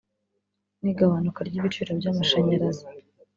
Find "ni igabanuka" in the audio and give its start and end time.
0.81-1.39